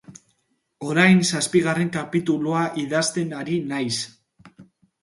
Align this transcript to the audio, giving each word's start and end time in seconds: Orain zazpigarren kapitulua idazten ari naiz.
Orain 0.93 1.21
zazpigarren 1.27 1.93
kapitulua 1.99 2.65
idazten 2.87 3.39
ari 3.43 3.61
naiz. 3.75 3.95